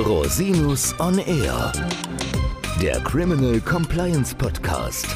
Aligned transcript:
Rosinus 0.00 0.98
on 0.98 1.18
Air, 1.18 1.72
der 2.80 3.00
Criminal 3.00 3.60
Compliance 3.60 4.34
Podcast. 4.34 5.06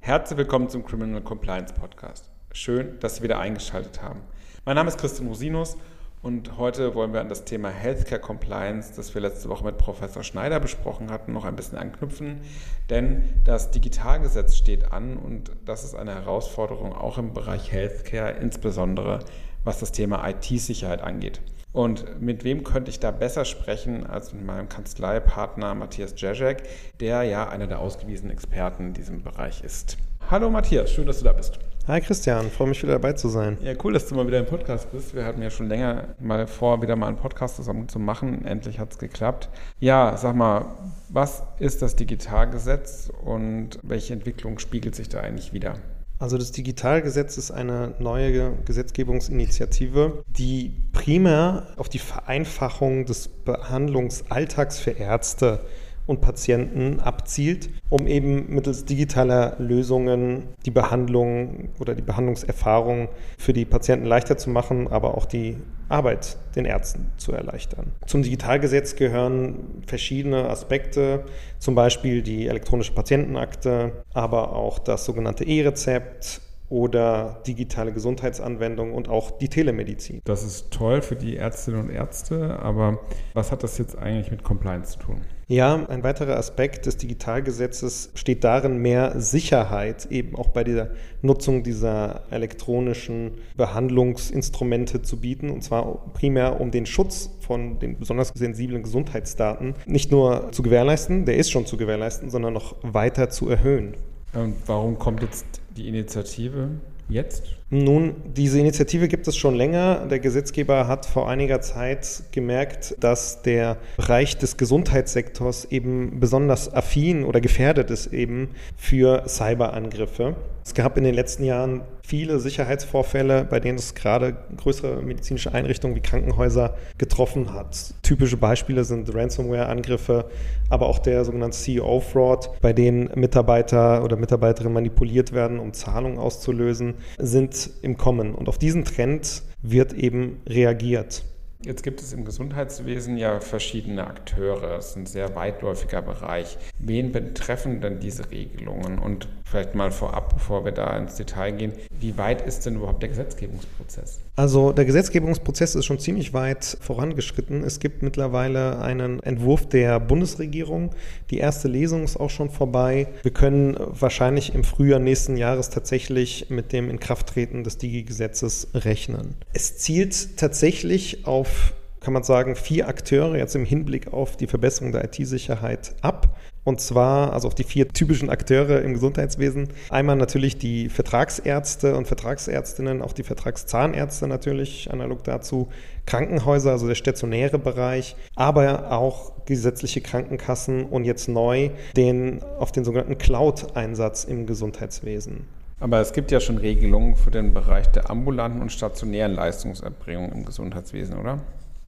Herzlich 0.00 0.36
willkommen 0.36 0.68
zum 0.68 0.84
Criminal 0.84 1.22
Compliance 1.22 1.72
Podcast. 1.72 2.30
Schön, 2.52 3.00
dass 3.00 3.16
Sie 3.16 3.22
wieder 3.22 3.38
eingeschaltet 3.38 4.02
haben. 4.02 4.20
Mein 4.66 4.76
Name 4.76 4.88
ist 4.88 4.98
Christian 4.98 5.28
Rosinus 5.28 5.78
und 6.20 6.58
heute 6.58 6.94
wollen 6.94 7.14
wir 7.14 7.22
an 7.22 7.30
das 7.30 7.46
Thema 7.46 7.70
Healthcare 7.70 8.20
Compliance, 8.20 8.92
das 8.94 9.14
wir 9.14 9.22
letzte 9.22 9.48
Woche 9.48 9.64
mit 9.64 9.78
Professor 9.78 10.22
Schneider 10.22 10.60
besprochen 10.60 11.10
hatten, 11.10 11.32
noch 11.32 11.46
ein 11.46 11.56
bisschen 11.56 11.78
anknüpfen. 11.78 12.42
Denn 12.90 13.22
das 13.44 13.70
Digitalgesetz 13.70 14.54
steht 14.54 14.92
an 14.92 15.16
und 15.16 15.50
das 15.64 15.82
ist 15.82 15.94
eine 15.94 16.14
Herausforderung 16.14 16.92
auch 16.92 17.16
im 17.16 17.32
Bereich 17.32 17.72
Healthcare, 17.72 18.32
insbesondere 18.32 19.20
was 19.66 19.80
das 19.80 19.92
Thema 19.92 20.26
IT-Sicherheit 20.26 21.02
angeht. 21.02 21.40
Und 21.72 22.22
mit 22.22 22.44
wem 22.44 22.64
könnte 22.64 22.90
ich 22.90 23.00
da 23.00 23.10
besser 23.10 23.44
sprechen 23.44 24.06
als 24.06 24.32
mit 24.32 24.46
meinem 24.46 24.70
Kanzleipartner 24.70 25.74
Matthias 25.74 26.14
Jezek, 26.16 26.62
der 27.00 27.24
ja 27.24 27.50
einer 27.50 27.66
der 27.66 27.80
ausgewiesenen 27.80 28.32
Experten 28.32 28.86
in 28.86 28.94
diesem 28.94 29.22
Bereich 29.22 29.62
ist. 29.62 29.98
Hallo 30.30 30.48
Matthias, 30.48 30.90
schön, 30.90 31.06
dass 31.06 31.18
du 31.18 31.24
da 31.24 31.32
bist. 31.32 31.58
Hi 31.86 32.00
Christian, 32.00 32.50
freue 32.50 32.68
mich 32.68 32.82
wieder 32.82 32.94
dabei 32.94 33.12
zu 33.12 33.28
sein. 33.28 33.58
Ja, 33.62 33.74
cool, 33.84 33.92
dass 33.92 34.08
du 34.08 34.14
mal 34.14 34.26
wieder 34.26 34.38
im 34.38 34.46
Podcast 34.46 34.90
bist. 34.90 35.14
Wir 35.14 35.24
hatten 35.24 35.42
ja 35.42 35.50
schon 35.50 35.68
länger 35.68 36.14
mal 36.18 36.46
vor, 36.46 36.80
wieder 36.80 36.96
mal 36.96 37.08
einen 37.08 37.16
Podcast 37.16 37.56
zusammen 37.56 37.88
zu 37.88 37.98
machen. 37.98 38.44
Endlich 38.44 38.78
hat 38.78 38.92
es 38.92 38.98
geklappt. 38.98 39.50
Ja, 39.78 40.16
sag 40.16 40.34
mal, 40.34 40.64
was 41.10 41.42
ist 41.58 41.82
das 41.82 41.94
Digitalgesetz 41.94 43.12
und 43.22 43.78
welche 43.82 44.14
Entwicklung 44.14 44.58
spiegelt 44.58 44.94
sich 44.94 45.08
da 45.08 45.20
eigentlich 45.20 45.52
wieder? 45.52 45.74
Also 46.18 46.38
das 46.38 46.50
Digitalgesetz 46.50 47.36
ist 47.36 47.50
eine 47.50 47.94
neue 47.98 48.56
Gesetzgebungsinitiative, 48.64 50.22
die 50.26 50.72
primär 50.92 51.66
auf 51.76 51.90
die 51.90 51.98
Vereinfachung 51.98 53.04
des 53.04 53.28
Behandlungsalltags 53.28 54.78
für 54.78 54.92
Ärzte 54.92 55.60
und 56.06 56.20
Patienten 56.20 57.00
abzielt, 57.00 57.68
um 57.90 58.06
eben 58.06 58.54
mittels 58.54 58.84
digitaler 58.84 59.56
Lösungen 59.58 60.44
die 60.64 60.70
Behandlung 60.70 61.70
oder 61.80 61.94
die 61.94 62.02
Behandlungserfahrung 62.02 63.08
für 63.38 63.52
die 63.52 63.64
Patienten 63.64 64.06
leichter 64.06 64.38
zu 64.38 64.50
machen, 64.50 64.88
aber 64.88 65.16
auch 65.16 65.26
die 65.26 65.56
Arbeit 65.88 66.36
den 66.56 66.64
Ärzten 66.64 67.12
zu 67.16 67.32
erleichtern. 67.32 67.92
Zum 68.06 68.22
Digitalgesetz 68.22 68.96
gehören 68.96 69.82
verschiedene 69.86 70.48
Aspekte, 70.48 71.24
zum 71.58 71.74
Beispiel 71.74 72.22
die 72.22 72.48
elektronische 72.48 72.92
Patientenakte, 72.92 73.92
aber 74.12 74.54
auch 74.54 74.78
das 74.78 75.04
sogenannte 75.04 75.44
E-Rezept, 75.44 76.40
oder 76.68 77.42
digitale 77.46 77.92
Gesundheitsanwendungen 77.92 78.94
und 78.94 79.08
auch 79.08 79.30
die 79.38 79.48
Telemedizin. 79.48 80.20
Das 80.24 80.42
ist 80.42 80.70
toll 80.70 81.02
für 81.02 81.16
die 81.16 81.36
Ärztinnen 81.36 81.80
und 81.80 81.90
Ärzte, 81.90 82.58
aber 82.60 82.98
was 83.34 83.52
hat 83.52 83.62
das 83.62 83.78
jetzt 83.78 83.96
eigentlich 83.96 84.30
mit 84.30 84.42
Compliance 84.42 84.92
zu 84.92 84.98
tun? 84.98 85.22
Ja, 85.48 85.86
ein 85.86 86.02
weiterer 86.02 86.36
Aspekt 86.36 86.86
des 86.86 86.96
Digitalgesetzes 86.96 88.10
steht 88.16 88.42
darin, 88.42 88.78
mehr 88.78 89.20
Sicherheit 89.20 90.06
eben 90.10 90.34
auch 90.34 90.48
bei 90.48 90.64
der 90.64 90.90
Nutzung 91.22 91.62
dieser 91.62 92.22
elektronischen 92.30 93.30
Behandlungsinstrumente 93.56 95.02
zu 95.02 95.20
bieten, 95.20 95.50
und 95.50 95.62
zwar 95.62 96.12
primär 96.14 96.60
um 96.60 96.72
den 96.72 96.84
Schutz 96.84 97.30
von 97.38 97.78
den 97.78 97.96
besonders 97.96 98.32
sensiblen 98.34 98.82
Gesundheitsdaten 98.82 99.74
nicht 99.86 100.10
nur 100.10 100.50
zu 100.50 100.64
gewährleisten, 100.64 101.26
der 101.26 101.36
ist 101.36 101.52
schon 101.52 101.64
zu 101.64 101.76
gewährleisten, 101.76 102.28
sondern 102.28 102.52
noch 102.52 102.74
weiter 102.82 103.30
zu 103.30 103.48
erhöhen. 103.48 103.94
Und 104.34 104.56
warum 104.66 104.98
kommt 104.98 105.22
jetzt 105.22 105.46
die 105.76 105.88
Initiative 105.88 106.70
jetzt? 107.08 107.44
Nun, 107.70 108.14
diese 108.36 108.60
Initiative 108.60 109.08
gibt 109.08 109.26
es 109.28 109.36
schon 109.36 109.54
länger. 109.54 110.06
Der 110.06 110.20
Gesetzgeber 110.20 110.86
hat 110.86 111.06
vor 111.06 111.28
einiger 111.28 111.60
Zeit 111.60 112.22
gemerkt, 112.32 112.96
dass 113.00 113.42
der 113.42 113.76
Bereich 113.96 114.38
des 114.38 114.56
Gesundheitssektors 114.56 115.66
eben 115.66 116.20
besonders 116.20 116.72
affin 116.72 117.24
oder 117.24 117.40
gefährdet 117.40 117.90
ist 117.90 118.12
eben 118.12 118.50
für 118.76 119.24
Cyberangriffe. 119.28 120.36
Es 120.64 120.74
gab 120.74 120.96
in 120.96 121.04
den 121.04 121.14
letzten 121.14 121.44
Jahren 121.44 121.82
viele 122.06 122.38
Sicherheitsvorfälle, 122.38 123.44
bei 123.44 123.58
denen 123.58 123.78
es 123.78 123.96
gerade 123.96 124.36
größere 124.56 125.02
medizinische 125.02 125.52
Einrichtungen 125.52 125.96
wie 125.96 126.00
Krankenhäuser 126.00 126.76
getroffen 126.98 127.52
hat. 127.52 127.94
Typische 128.02 128.36
Beispiele 128.36 128.84
sind 128.84 129.12
Ransomware-Angriffe, 129.12 130.30
aber 130.70 130.86
auch 130.86 131.00
der 131.00 131.24
sogenannte 131.24 131.56
CEO-Fraud, 131.56 132.60
bei 132.60 132.72
denen 132.72 133.10
Mitarbeiter 133.16 134.04
oder 134.04 134.16
Mitarbeiterinnen 134.16 134.72
manipuliert 134.72 135.32
werden, 135.32 135.58
um 135.58 135.72
Zahlungen 135.72 136.18
auszulösen, 136.18 136.94
sind 137.18 137.70
im 137.82 137.96
Kommen. 137.96 138.36
Und 138.36 138.48
auf 138.48 138.58
diesen 138.58 138.84
Trend 138.84 139.42
wird 139.62 139.92
eben 139.92 140.40
reagiert. 140.46 141.24
Jetzt 141.64 141.82
gibt 141.82 142.00
es 142.00 142.12
im 142.12 142.24
Gesundheitswesen 142.24 143.16
ja 143.16 143.40
verschiedene 143.40 144.06
Akteure. 144.06 144.76
Es 144.78 144.90
ist 144.90 144.96
ein 144.96 145.06
sehr 145.06 145.34
weitläufiger 145.34 146.02
Bereich. 146.02 146.58
Wen 146.78 147.10
betreffen 147.10 147.80
denn 147.80 147.98
diese 147.98 148.30
Regelungen? 148.30 149.00
Und 149.00 149.26
vielleicht 149.56 149.74
mal 149.74 149.90
vorab, 149.90 150.34
bevor 150.34 150.66
wir 150.66 150.72
da 150.72 150.94
ins 150.98 151.14
Detail 151.14 151.52
gehen, 151.52 151.72
wie 151.98 152.18
weit 152.18 152.46
ist 152.46 152.66
denn 152.66 152.76
überhaupt 152.76 153.00
der 153.00 153.08
Gesetzgebungsprozess? 153.08 154.20
Also 154.36 154.72
der 154.72 154.84
Gesetzgebungsprozess 154.84 155.74
ist 155.74 155.86
schon 155.86 155.98
ziemlich 155.98 156.34
weit 156.34 156.76
vorangeschritten. 156.82 157.64
Es 157.64 157.80
gibt 157.80 158.02
mittlerweile 158.02 158.80
einen 158.80 159.22
Entwurf 159.22 159.66
der 159.66 159.98
Bundesregierung. 159.98 160.90
Die 161.30 161.38
erste 161.38 161.68
Lesung 161.68 162.04
ist 162.04 162.18
auch 162.18 162.28
schon 162.28 162.50
vorbei. 162.50 163.08
Wir 163.22 163.30
können 163.30 163.78
wahrscheinlich 163.78 164.54
im 164.54 164.62
Frühjahr 164.62 165.00
nächsten 165.00 165.38
Jahres 165.38 165.70
tatsächlich 165.70 166.50
mit 166.50 166.74
dem 166.74 166.90
Inkrafttreten 166.90 167.64
des 167.64 167.78
Digi-Gesetzes 167.78 168.68
rechnen. 168.74 169.36
Es 169.54 169.78
zielt 169.78 170.36
tatsächlich 170.36 171.26
auf 171.26 171.72
kann 172.00 172.12
man 172.12 172.22
sagen, 172.22 172.54
vier 172.54 172.86
Akteure 172.86 173.36
jetzt 173.36 173.56
im 173.56 173.64
Hinblick 173.64 174.12
auf 174.12 174.36
die 174.36 174.46
Verbesserung 174.46 174.92
der 174.92 175.02
IT-Sicherheit 175.06 175.96
ab. 176.02 176.36
Und 176.66 176.80
zwar 176.80 177.32
also 177.32 177.46
auf 177.46 177.54
die 177.54 177.62
vier 177.62 177.88
typischen 177.88 178.28
Akteure 178.28 178.82
im 178.82 178.92
Gesundheitswesen. 178.92 179.68
Einmal 179.88 180.16
natürlich 180.16 180.58
die 180.58 180.88
Vertragsärzte 180.88 181.96
und 181.96 182.08
Vertragsärztinnen, 182.08 183.02
auch 183.02 183.12
die 183.12 183.22
Vertragszahnärzte 183.22 184.26
natürlich, 184.26 184.90
analog 184.90 185.22
dazu, 185.22 185.68
Krankenhäuser, 186.06 186.72
also 186.72 186.88
der 186.88 186.96
stationäre 186.96 187.60
Bereich, 187.60 188.16
aber 188.34 188.90
auch 188.90 189.30
gesetzliche 189.46 190.00
Krankenkassen 190.00 190.86
und 190.86 191.04
jetzt 191.04 191.28
neu 191.28 191.70
den 191.96 192.42
auf 192.58 192.72
den 192.72 192.84
sogenannten 192.84 193.16
Cloud-Einsatz 193.16 194.24
im 194.24 194.46
Gesundheitswesen. 194.46 195.46
Aber 195.78 196.00
es 196.00 196.12
gibt 196.12 196.32
ja 196.32 196.40
schon 196.40 196.58
Regelungen 196.58 197.14
für 197.14 197.30
den 197.30 197.54
Bereich 197.54 197.86
der 197.92 198.10
ambulanten 198.10 198.60
und 198.60 198.72
stationären 198.72 199.34
Leistungserbringung 199.34 200.32
im 200.32 200.44
Gesundheitswesen, 200.44 201.16
oder? 201.16 201.38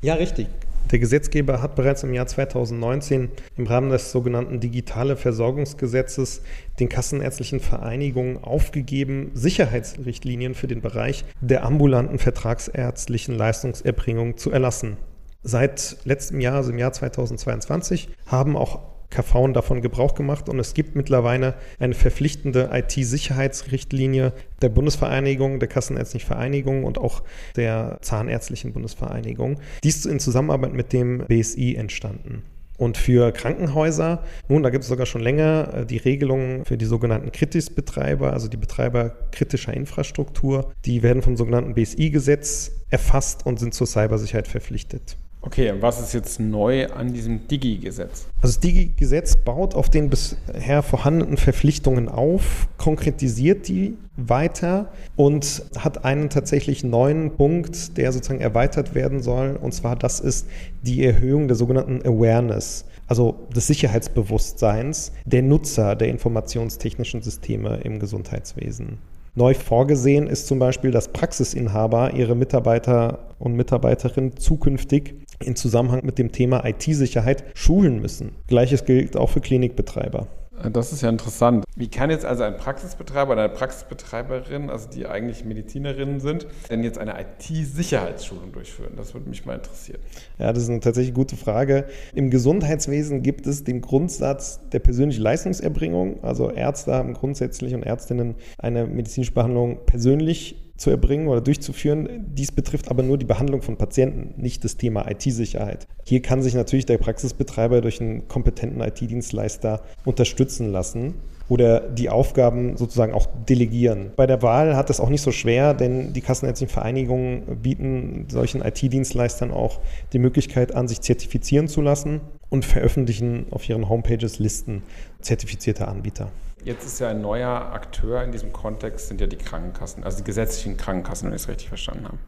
Ja, 0.03 0.15
richtig. 0.15 0.47
Der 0.91 0.99
Gesetzgeber 0.99 1.61
hat 1.61 1.75
bereits 1.75 2.03
im 2.03 2.15
Jahr 2.15 2.27
2019 2.27 3.29
im 3.59 3.67
Rahmen 3.67 3.91
des 3.91 4.11
sogenannten 4.11 4.59
Digitale 4.59 5.17
Versorgungsgesetzes 5.17 6.41
den 6.81 6.89
kassenärztlichen 6.89 7.61
Vereinigungen 7.61 8.43
aufgegeben, 8.43 9.31
Sicherheitsrichtlinien 9.35 10.55
für 10.55 10.67
den 10.67 10.81
Bereich 10.81 11.27
der 11.43 11.65
ambulanten 11.65 12.19
vertragsärztlichen 12.19 13.35
Leistungserbringung 13.35 14.39
zu 14.39 14.51
erlassen. 14.51 14.97
Seit 15.43 15.99
letztem 16.05 16.41
Jahr, 16.41 16.57
also 16.57 16.71
im 16.71 16.79
Jahr 16.79 16.93
2022, 16.93 18.09
haben 18.27 18.57
auch 18.57 18.81
KV 19.11 19.53
davon 19.53 19.81
Gebrauch 19.81 20.15
gemacht 20.15 20.49
und 20.49 20.59
es 20.59 20.75
gibt 20.75 20.95
mittlerweile 20.95 21.55
eine 21.79 21.95
verpflichtende 21.95 22.71
IT-Sicherheitsrichtlinie 22.73 24.33
der 24.61 24.69
Bundesvereinigung, 24.69 25.61
der 25.61 25.69
Kassenärztlichen 25.69 26.27
Vereinigung 26.27 26.85
und 26.85 26.99
auch 26.99 27.23
der 27.57 27.99
Zahnärztlichen 28.03 28.73
Bundesvereinigung. 28.73 29.61
Dies 29.83 30.05
in 30.07 30.21
Zusammenarbeit 30.21 30.73
mit 30.73 30.93
dem 30.93 31.25
BSI 31.27 31.77
entstanden. 31.77 32.43
Und 32.79 32.97
für 32.97 33.33
Krankenhäuser, 33.33 34.23
nun, 34.49 34.63
da 34.63 34.71
gibt 34.71 34.85
es 34.85 34.89
sogar 34.89 35.05
schon 35.05 35.21
länger 35.21 35.75
äh, 35.75 35.87
die 35.87 35.97
Regelungen 35.97 36.65
für 36.65 36.79
die 36.79 36.85
sogenannten 36.85 37.33
Kritisbetreiber, 37.33 38.33
also 38.33 38.47
die 38.47 38.57
Betreiber 38.57 39.17
kritischer 39.33 39.75
Infrastruktur. 39.75 40.73
Die 40.85 41.03
werden 41.03 41.23
vom 41.23 41.37
sogenannten 41.37 41.75
BSI-Gesetz 41.75 42.71
erfasst 42.89 43.45
und 43.45 43.59
sind 43.59 43.75
zur 43.75 43.89
Cybersicherheit 43.89 44.47
verpflichtet. 44.47 45.19
Okay, 45.41 45.73
was 45.81 46.01
ist 46.01 46.15
jetzt 46.15 46.41
neu 46.41 46.89
an 46.89 47.13
diesem 47.13 47.47
Digi-Gesetz? 47.47 48.27
Also 48.43 48.55
das 48.55 48.61
Digi-Gesetz 48.61 49.37
baut 49.37 49.75
auf 49.75 49.89
den 49.89 50.11
bisher 50.11 50.83
vorhandenen 50.83 51.37
Verpflichtungen 51.37 52.09
auf, 52.09 52.69
konkretisiert 52.77 53.69
die 53.69 53.97
weiter 54.17 54.91
und 55.15 55.63
hat 55.79 56.05
einen 56.05 56.29
tatsächlich 56.29 56.83
neuen 56.83 57.37
Punkt, 57.37 57.97
der 57.97 58.13
sozusagen 58.13 58.41
erweitert 58.41 58.97
werden 58.97 59.23
soll. 59.23 59.57
Und 59.61 59.73
zwar 59.73 59.95
das 59.95 60.19
ist 60.19 60.49
die 60.83 61.05
Erhöhung 61.05 61.47
der 61.47 61.57
sogenannten 61.57 62.03
Awareness, 62.07 62.85
also 63.07 63.47
des 63.55 63.69
Sicherheitsbewusstseins 63.69 65.13
der 65.25 65.43
Nutzer 65.43 65.95
der 65.95 66.09
informationstechnischen 66.09 67.23
Systeme 67.23 67.81
im 67.85 68.01
Gesundheitswesen. 68.01 68.99
Neu 69.37 69.55
vorgesehen 69.55 70.27
ist 70.27 70.49
zum 70.49 70.59
Beispiel, 70.59 70.91
dass 70.91 71.13
Praxisinhaber 71.13 72.15
ihre 72.15 72.35
Mitarbeiter 72.35 73.21
und 73.39 73.55
Mitarbeiterinnen 73.55 74.37
zukünftig 74.37 75.15
in 75.45 75.57
Zusammenhang 75.57 76.05
mit 76.05 76.19
dem 76.19 76.33
Thema 76.33 76.65
IT-Sicherheit 76.65 77.45
schulen 77.55 78.01
müssen. 78.01 78.33
Gleiches 78.47 78.85
gilt 78.85 79.17
auch 79.17 79.31
für 79.31 79.41
Klinikbetreiber. 79.41 80.27
Das 80.73 80.93
ist 80.93 81.03
ja 81.03 81.09
interessant. 81.09 81.65
Wie 81.77 81.89
kann 81.89 82.11
jetzt 82.11 82.25
also 82.25 82.43
ein 82.43 82.57
Praxisbetreiber 82.57 83.33
oder 83.33 83.45
eine 83.45 83.53
Praxisbetreiberin, 83.53 84.71
also 84.71 84.89
die 84.89 85.07
eigentlich 85.07 85.45
Medizinerinnen 85.45 86.21
sind, 86.21 86.47
denn 86.69 86.83
jetzt 86.83 86.99
eine 86.99 87.15
IT-Sicherheitsschulung 87.21 88.53
durchführen? 88.53 88.95
Das 88.97 89.15
würde 89.15 89.29
mich 89.29 89.47
mal 89.47 89.55
interessieren. 89.55 90.01
Ja, 90.39 90.53
das 90.53 90.65
ist 90.65 90.71
eine 90.71 90.81
tatsächlich 90.81 91.15
gute 91.15 91.37
Frage. 91.37 91.85
Im 92.13 92.31
Gesundheitswesen 92.31 93.23
gibt 93.23 93.47
es 93.47 93.63
den 93.63 93.81
Grundsatz 93.81 94.61
der 94.73 94.81
persönlichen 94.81 95.23
Leistungserbringung. 95.23 96.25
Also 96.25 96.51
Ärzte 96.51 96.95
haben 96.95 97.15
grundsätzlich 97.15 97.75
und 97.75 97.85
Ärztinnen 97.85 98.35
eine 98.59 98.87
medizinische 98.87 99.33
Behandlung 99.33 99.79
persönlich 99.87 100.68
zu 100.79 100.91
erbringen 100.91 101.29
oder 101.29 101.41
durchzuführen. 101.41 102.27
Dies 102.35 102.53
betrifft 102.53 102.91
aber 102.91 103.03
nur 103.03 103.19
die 103.19 103.27
Behandlung 103.27 103.61
von 103.63 103.77
Patienten, 103.77 104.41
nicht 104.41 104.65
das 104.65 104.77
Thema 104.77 105.11
IT-Sicherheit. 105.11 105.87
Hier 106.05 106.23
kann 106.23 106.43
sich 106.43 106.55
natürlich 106.55 106.87
der 106.87 106.99
Praxisbetreiber 106.99 107.81
durch 107.83 108.01
einen 108.01 108.29
kompetenten 108.29 108.81
IT-Dienstleister 108.81 109.83
unterstützen 110.05 110.73
lassen 110.73 111.15
oder 111.49 111.81
die 111.81 112.11
Aufgaben 112.11 112.77
sozusagen 112.77 113.13
auch 113.13 113.27
delegieren. 113.49 114.13
Bei 114.17 114.27
der 114.27 114.43
Wahl 114.43 114.77
hat 114.77 114.91
es 114.91 115.01
auch 115.01 115.09
nicht 115.09 115.23
so 115.23 115.33
schwer, 115.33 115.75
denn 115.75 116.13
die 116.13 116.21
kassenärztlichen 116.21 116.73
Vereinigungen 116.73 117.61
bieten 117.63 118.27
solchen 118.29 118.63
IT-Dienstleistern 118.63 119.51
auch 119.51 119.81
die 120.13 120.19
Möglichkeit 120.19 120.75
an, 120.75 120.89
sich 120.89 121.01
zertifizieren 121.01 121.69
zu 121.69 121.81
lassen 121.81 122.21
und 122.51 122.65
veröffentlichen 122.65 123.47
auf 123.51 123.69
ihren 123.69 123.89
Homepages 123.89 124.39
Listen 124.39 124.83
zertifizierter 125.21 125.89
Anbieter. 125.89 126.31
Jetzt 126.65 126.85
ist 126.85 126.99
ja 126.99 127.09
ein 127.09 127.21
neuer 127.21 127.73
Akteur 127.73 128.23
in 128.23 128.33
diesem 128.33 128.53
Kontext, 128.53 129.09
sind 129.09 129.21
ja 129.21 129.27
die 129.27 129.37
Krankenkassen, 129.37 130.05
also 130.05 130.19
die 130.19 130.25
gesetzlichen 130.25 130.77
Krankenkassen, 130.77 131.29
wenn 131.29 131.37
ich 131.37 131.43
es 131.43 131.49
richtig 131.49 131.69
verstanden 131.69 132.07
habe. 132.07 132.19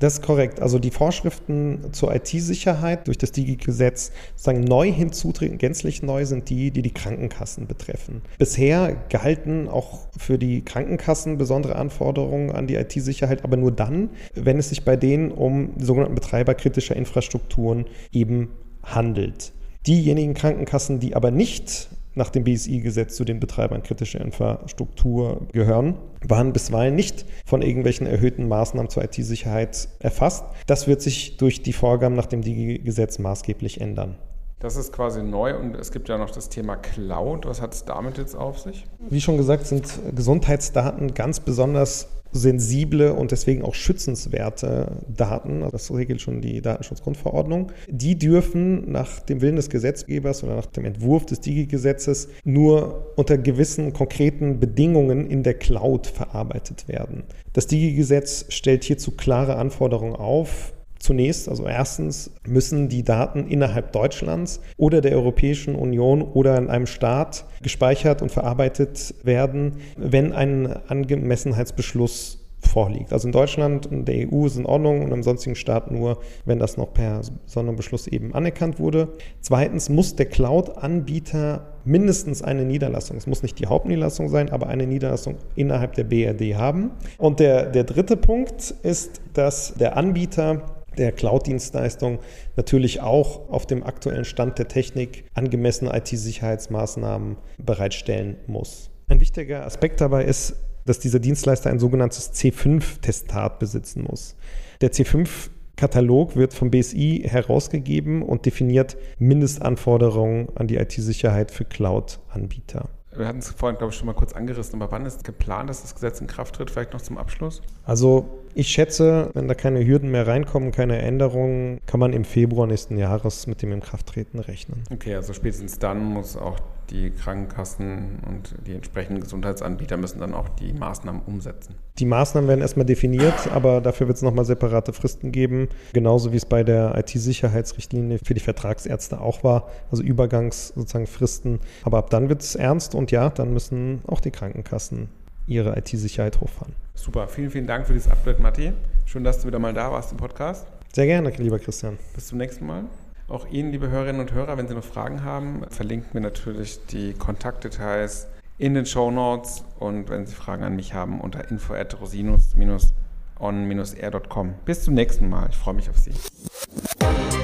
Das 0.00 0.14
ist 0.14 0.22
korrekt. 0.22 0.60
Also 0.60 0.78
die 0.78 0.90
Vorschriften 0.90 1.92
zur 1.92 2.14
IT-Sicherheit 2.14 3.06
durch 3.06 3.18
das 3.18 3.32
Digi-Gesetz 3.32 4.12
sozusagen 4.30 4.64
neu 4.64 4.90
hinzutreten, 4.90 5.58
gänzlich 5.58 6.02
neu 6.02 6.24
sind 6.24 6.48
die, 6.48 6.70
die 6.70 6.80
die 6.80 6.92
Krankenkassen 6.92 7.66
betreffen. 7.66 8.22
Bisher 8.38 8.96
galten 9.10 9.68
auch 9.68 10.08
für 10.16 10.38
die 10.38 10.64
Krankenkassen 10.64 11.36
besondere 11.36 11.76
Anforderungen 11.76 12.50
an 12.50 12.66
die 12.66 12.76
IT-Sicherheit, 12.76 13.44
aber 13.44 13.58
nur 13.58 13.72
dann, 13.72 14.08
wenn 14.34 14.58
es 14.58 14.70
sich 14.70 14.86
bei 14.86 14.96
denen 14.96 15.32
um 15.32 15.76
die 15.76 15.84
sogenannten 15.84 16.14
Betreiber 16.14 16.54
kritischer 16.54 16.96
Infrastrukturen 16.96 17.84
eben 18.10 18.48
handelt. 18.82 19.52
Diejenigen 19.86 20.32
Krankenkassen, 20.32 20.98
die 20.98 21.14
aber 21.14 21.30
nicht 21.30 21.90
nach 22.14 22.30
dem 22.30 22.44
BSI-Gesetz 22.44 23.16
zu 23.16 23.24
den 23.24 23.40
Betreibern 23.40 23.82
kritischer 23.82 24.20
Infrastruktur 24.20 25.46
gehören, 25.52 25.96
waren 26.26 26.52
bisweilen 26.52 26.94
nicht 26.94 27.24
von 27.44 27.62
irgendwelchen 27.62 28.06
erhöhten 28.06 28.48
Maßnahmen 28.48 28.90
zur 28.90 29.04
IT-Sicherheit 29.04 29.88
erfasst. 30.00 30.44
Das 30.66 30.86
wird 30.86 31.02
sich 31.02 31.36
durch 31.36 31.62
die 31.62 31.72
Vorgaben 31.72 32.14
nach 32.14 32.26
dem 32.26 32.42
DIGI-Gesetz 32.42 33.18
maßgeblich 33.18 33.80
ändern. 33.80 34.16
Das 34.60 34.76
ist 34.76 34.92
quasi 34.92 35.22
neu 35.22 35.56
und 35.56 35.74
es 35.74 35.90
gibt 35.90 36.10
ja 36.10 36.18
noch 36.18 36.30
das 36.30 36.50
Thema 36.50 36.76
Cloud. 36.76 37.46
Was 37.46 37.62
hat 37.62 37.72
es 37.72 37.86
damit 37.86 38.18
jetzt 38.18 38.36
auf 38.36 38.58
sich? 38.58 38.84
Wie 39.08 39.20
schon 39.20 39.38
gesagt, 39.38 39.66
sind 39.66 39.86
Gesundheitsdaten 40.14 41.14
ganz 41.14 41.40
besonders 41.40 42.08
sensible 42.32 43.12
und 43.12 43.30
deswegen 43.30 43.62
auch 43.62 43.74
schützenswerte 43.74 44.98
Daten, 45.08 45.64
das 45.70 45.92
regelt 45.92 46.20
schon 46.20 46.40
die 46.40 46.60
Datenschutzgrundverordnung, 46.60 47.72
die 47.88 48.16
dürfen 48.16 48.90
nach 48.90 49.20
dem 49.20 49.40
Willen 49.40 49.56
des 49.56 49.70
Gesetzgebers 49.70 50.44
oder 50.44 50.56
nach 50.56 50.66
dem 50.66 50.84
Entwurf 50.84 51.26
des 51.26 51.40
Digi-Gesetzes 51.40 52.28
nur 52.44 53.12
unter 53.16 53.38
gewissen 53.38 53.92
konkreten 53.92 54.60
Bedingungen 54.60 55.28
in 55.28 55.42
der 55.42 55.54
Cloud 55.54 56.06
verarbeitet 56.06 56.88
werden. 56.88 57.24
Das 57.52 57.66
Digi-Gesetz 57.66 58.46
stellt 58.48 58.84
hierzu 58.84 59.12
klare 59.12 59.56
Anforderungen 59.56 60.14
auf, 60.14 60.72
Zunächst, 61.00 61.48
also 61.48 61.66
erstens 61.66 62.30
müssen 62.46 62.90
die 62.90 63.02
Daten 63.02 63.46
innerhalb 63.48 63.90
Deutschlands 63.92 64.60
oder 64.76 65.00
der 65.00 65.12
Europäischen 65.12 65.74
Union 65.74 66.20
oder 66.20 66.58
in 66.58 66.68
einem 66.68 66.86
Staat 66.86 67.46
gespeichert 67.62 68.20
und 68.20 68.30
verarbeitet 68.30 69.14
werden, 69.22 69.78
wenn 69.96 70.34
ein 70.34 70.66
Angemessenheitsbeschluss 70.88 72.40
vorliegt. 72.60 73.14
Also 73.14 73.28
in 73.28 73.32
Deutschland 73.32 73.86
und 73.86 74.04
der 74.04 74.30
EU 74.30 74.44
ist 74.44 74.58
in 74.58 74.66
Ordnung 74.66 75.02
und 75.02 75.10
im 75.10 75.22
sonstigen 75.22 75.56
Staat 75.56 75.90
nur, 75.90 76.18
wenn 76.44 76.58
das 76.58 76.76
noch 76.76 76.92
per 76.92 77.22
Sonderbeschluss 77.46 78.06
eben 78.06 78.34
anerkannt 78.34 78.78
wurde. 78.78 79.08
Zweitens 79.40 79.88
muss 79.88 80.16
der 80.16 80.26
Cloud-Anbieter 80.26 81.66
mindestens 81.84 82.42
eine 82.42 82.66
Niederlassung, 82.66 83.16
es 83.16 83.26
muss 83.26 83.42
nicht 83.42 83.58
die 83.58 83.66
Hauptniederlassung 83.66 84.28
sein, 84.28 84.50
aber 84.50 84.66
eine 84.66 84.86
Niederlassung 84.86 85.36
innerhalb 85.56 85.94
der 85.94 86.04
BRD 86.04 86.56
haben. 86.56 86.90
Und 87.16 87.40
der, 87.40 87.64
der 87.66 87.84
dritte 87.84 88.18
Punkt 88.18 88.74
ist, 88.82 89.22
dass 89.32 89.72
der 89.74 89.96
Anbieter 89.96 90.62
der 91.00 91.12
Cloud-Dienstleistung 91.12 92.20
natürlich 92.56 93.00
auch 93.00 93.48
auf 93.48 93.66
dem 93.66 93.82
aktuellen 93.82 94.24
Stand 94.24 94.58
der 94.58 94.68
Technik 94.68 95.24
angemessene 95.34 95.96
IT-Sicherheitsmaßnahmen 95.96 97.38
bereitstellen 97.58 98.36
muss. 98.46 98.90
Ein 99.08 99.20
wichtiger 99.20 99.64
Aspekt 99.66 100.00
dabei 100.00 100.24
ist, 100.24 100.54
dass 100.84 100.98
dieser 100.98 101.18
Dienstleister 101.18 101.70
ein 101.70 101.78
sogenanntes 101.78 102.32
C5-Testat 102.34 103.58
besitzen 103.58 104.04
muss. 104.08 104.36
Der 104.80 104.92
C5 104.92 105.50
Katalog 105.76 106.36
wird 106.36 106.52
vom 106.52 106.70
BSI 106.70 107.22
herausgegeben 107.24 108.22
und 108.22 108.44
definiert 108.44 108.98
Mindestanforderungen 109.18 110.48
an 110.54 110.66
die 110.66 110.76
IT-Sicherheit 110.76 111.50
für 111.50 111.64
Cloud-Anbieter. 111.64 112.90
Wir 113.16 113.26
hatten 113.26 113.38
es 113.38 113.50
vorhin, 113.50 113.76
glaube 113.76 113.92
ich, 113.92 113.98
schon 113.98 114.06
mal 114.06 114.14
kurz 114.14 114.34
angerissen, 114.34 114.80
aber 114.80 114.92
wann 114.92 115.04
ist 115.04 115.24
geplant, 115.24 115.68
dass 115.68 115.82
das 115.82 115.94
Gesetz 115.94 116.20
in 116.20 116.28
Kraft 116.28 116.54
tritt? 116.54 116.70
Vielleicht 116.70 116.92
noch 116.92 117.00
zum 117.00 117.18
Abschluss? 117.18 117.60
Also 117.84 118.28
ich 118.54 118.68
schätze, 118.68 119.30
wenn 119.34 119.48
da 119.48 119.54
keine 119.54 119.86
Hürden 119.86 120.10
mehr 120.10 120.26
reinkommen, 120.26 120.72
keine 120.72 120.98
Änderungen, 120.98 121.80
kann 121.86 122.00
man 122.00 122.12
im 122.12 122.24
Februar 122.24 122.66
nächsten 122.66 122.98
Jahres 122.98 123.46
mit 123.46 123.62
dem 123.62 123.72
Inkrafttreten 123.72 124.40
rechnen. 124.40 124.82
Okay, 124.92 125.14
also 125.14 125.32
spätestens 125.32 125.78
dann 125.78 126.04
muss 126.04 126.36
auch 126.36 126.58
die 126.90 127.10
Krankenkassen 127.10 128.18
und 128.28 128.54
die 128.66 128.74
entsprechenden 128.74 129.20
Gesundheitsanbieter 129.20 129.96
müssen 129.96 130.18
dann 130.20 130.34
auch 130.34 130.48
die 130.48 130.72
Maßnahmen 130.72 131.22
umsetzen. 131.26 131.74
Die 131.98 132.04
Maßnahmen 132.04 132.48
werden 132.48 132.60
erstmal 132.60 132.86
definiert, 132.86 133.48
aber 133.54 133.80
dafür 133.80 134.08
wird 134.08 134.16
es 134.16 134.22
nochmal 134.22 134.44
separate 134.44 134.92
Fristen 134.92 135.32
geben, 135.32 135.68
genauso 135.92 136.32
wie 136.32 136.36
es 136.36 136.46
bei 136.46 136.64
der 136.64 136.96
IT-Sicherheitsrichtlinie 136.98 138.18
für 138.24 138.34
die 138.34 138.40
Vertragsärzte 138.40 139.20
auch 139.20 139.44
war, 139.44 139.68
also 139.90 140.02
Übergangs 140.02 140.68
sozusagen 140.68 141.06
Fristen. 141.06 141.60
Aber 141.84 141.98
ab 141.98 142.10
dann 142.10 142.28
wird 142.28 142.42
es 142.42 142.56
ernst 142.56 142.94
und 142.94 143.10
ja, 143.10 143.30
dann 143.30 143.52
müssen 143.52 144.00
auch 144.06 144.20
die 144.20 144.30
Krankenkassen 144.30 145.08
ihre 145.46 145.78
IT-Sicherheit 145.78 146.40
hochfahren. 146.40 146.74
Super, 146.94 147.28
vielen, 147.28 147.50
vielen 147.50 147.66
Dank 147.66 147.86
für 147.86 147.92
dieses 147.92 148.10
Update, 148.10 148.40
Matti. 148.40 148.72
Schön, 149.06 149.24
dass 149.24 149.40
du 149.40 149.48
wieder 149.48 149.58
mal 149.58 149.74
da 149.74 149.90
warst 149.90 150.12
im 150.12 150.18
Podcast. 150.18 150.66
Sehr 150.92 151.06
gerne, 151.06 151.30
lieber 151.30 151.58
Christian. 151.58 151.98
Bis 152.14 152.28
zum 152.28 152.38
nächsten 152.38 152.66
Mal. 152.66 152.84
Auch 153.28 153.46
Ihnen, 153.48 153.70
liebe 153.70 153.90
Hörerinnen 153.90 154.20
und 154.20 154.32
Hörer, 154.32 154.58
wenn 154.58 154.66
Sie 154.66 154.74
noch 154.74 154.84
Fragen 154.84 155.22
haben, 155.24 155.62
verlinken 155.70 156.14
wir 156.14 156.20
natürlich 156.20 156.84
die 156.86 157.12
Kontaktdetails 157.12 158.26
in 158.58 158.74
den 158.74 158.86
Show 158.86 159.10
Notes 159.10 159.64
und 159.78 160.10
wenn 160.10 160.26
Sie 160.26 160.34
Fragen 160.34 160.64
an 160.64 160.74
mich 160.76 160.94
haben, 160.94 161.20
unter 161.20 161.48
info 161.48 161.74
at 161.74 162.00
rosinus-on-r.com. 162.00 164.54
Bis 164.64 164.82
zum 164.82 164.94
nächsten 164.94 165.28
Mal. 165.28 165.48
Ich 165.50 165.56
freue 165.56 165.74
mich 165.74 165.88
auf 165.88 165.98
Sie. 165.98 166.12